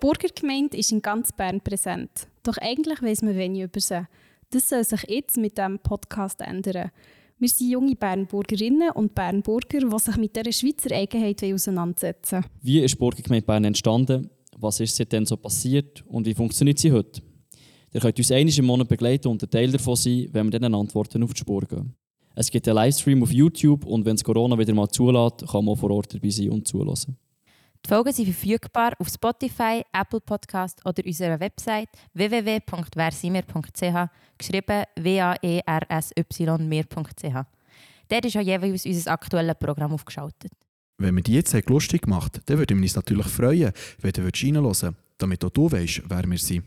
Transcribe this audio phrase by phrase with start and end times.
[0.00, 2.28] Burgergemeinde ist in ganz Bern präsent.
[2.44, 4.06] Doch eigentlich weiß man wenig über sie.
[4.50, 6.90] Das soll sich jetzt mit diesem Podcast ändern.
[7.38, 12.94] Wir sind junge Bernburgerinnen und Bernburger, die sich mit dieser Schweizer Eigenheit auseinandersetzen Wie ist
[12.94, 14.30] die Burgergemeinde Bern entstanden?
[14.56, 16.04] Was ist seitdem so passiert?
[16.08, 17.20] Und wie funktioniert sie heute?
[17.92, 20.74] Ihr könnt uns einmal im Monat begleiten und ein Teil davon sein, wenn wir dann
[20.74, 21.94] Antworten auf die Spur gehen.
[22.34, 25.76] Es gibt einen Livestream auf YouTube und wenn es Corona wieder mal zulässt, kann man
[25.76, 27.16] vor Ort dabei sein und zulassen.
[27.84, 35.86] Die Folgen sind verfügbar auf Spotify, Apple Podcast oder unserer Website www.wersimir.ch, geschrieben w-a-e-r-s-y-mir.ch.
[38.08, 40.52] Dort ist auch jeweils unser aktuelles Programm aufgeschaltet.
[40.98, 44.64] Wenn wir die jetzt lustig gemacht dann würden wir uns natürlich freuen, wenn du reinhören
[44.64, 46.64] würdest, damit auch du weißt, wer wir sind.